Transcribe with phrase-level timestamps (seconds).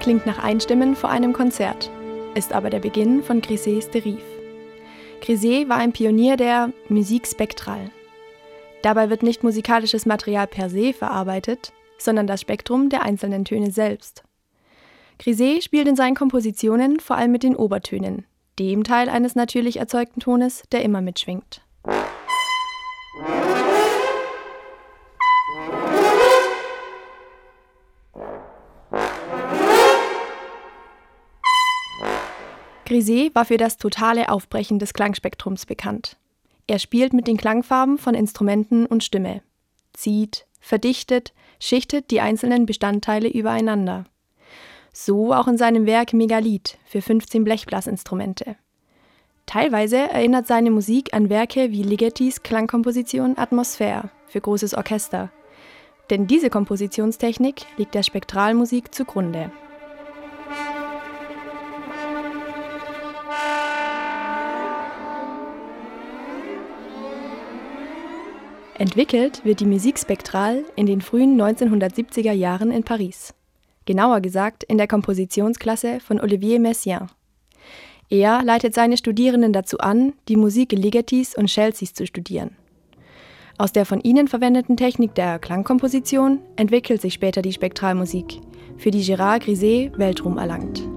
[0.00, 1.90] klingt nach Einstimmen vor einem Konzert,
[2.34, 4.22] ist aber der Beginn von Grisets Derive.
[5.20, 7.90] Griset war ein Pionier der Musik spektral.
[8.82, 14.24] Dabei wird nicht musikalisches Material per se verarbeitet, sondern das Spektrum der einzelnen Töne selbst.
[15.18, 18.24] Griset spielt in seinen Kompositionen vor allem mit den Obertönen,
[18.58, 21.62] dem Teil eines natürlich erzeugten Tones, der immer mitschwingt.
[32.90, 36.16] Griset war für das totale Aufbrechen des Klangspektrums bekannt.
[36.66, 39.42] Er spielt mit den Klangfarben von Instrumenten und Stimme,
[39.92, 44.06] zieht, verdichtet, schichtet die einzelnen Bestandteile übereinander.
[44.92, 48.56] So auch in seinem Werk Megalith für 15 Blechblasinstrumente.
[49.46, 55.30] Teilweise erinnert seine Musik an Werke wie Ligeti's Klangkomposition Atmosphäre für großes Orchester.
[56.10, 59.52] Denn diese Kompositionstechnik liegt der Spektralmusik zugrunde.
[68.80, 73.34] Entwickelt wird die Musik spektral in den frühen 1970er Jahren in Paris.
[73.84, 77.10] Genauer gesagt in der Kompositionsklasse von Olivier Messiaen.
[78.08, 82.56] Er leitet seine Studierenden dazu an, die Musik Ligetis und Chelseas zu studieren.
[83.58, 88.40] Aus der von ihnen verwendeten Technik der Klangkomposition entwickelt sich später die Spektralmusik,
[88.78, 90.89] für die Gérard Griset Weltruhm erlangt.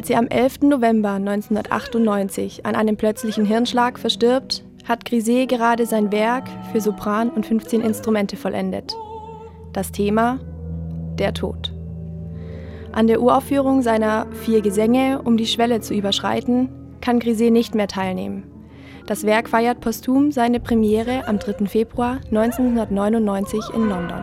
[0.00, 0.62] Als sie am 11.
[0.62, 7.44] November 1998 an einem plötzlichen Hirnschlag verstirbt, hat Griset gerade sein Werk für Sopran und
[7.44, 8.96] 15 Instrumente vollendet.
[9.74, 10.40] Das Thema
[11.18, 11.74] Der Tod.
[12.92, 16.70] An der Uraufführung seiner Vier Gesänge, um die Schwelle zu überschreiten,
[17.02, 18.44] kann Griset nicht mehr teilnehmen.
[19.04, 21.66] Das Werk feiert posthum seine Premiere am 3.
[21.66, 24.22] Februar 1999 in London.